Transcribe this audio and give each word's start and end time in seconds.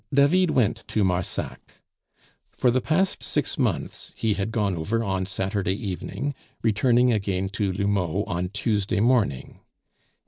David 0.11 0.49
went 0.49 0.83
to 0.87 1.03
Marsac. 1.03 1.73
For 2.49 2.71
the 2.71 2.81
past 2.81 3.21
six 3.21 3.59
months 3.59 4.11
he 4.15 4.33
had 4.33 4.51
gone 4.51 4.75
over 4.75 5.03
on 5.03 5.27
Saturday 5.27 5.75
evening, 5.75 6.33
returning 6.63 7.13
again 7.13 7.49
to 7.49 7.71
L'Houmeau 7.71 8.23
on 8.25 8.49
Tuesday 8.49 8.99
morning. 8.99 9.59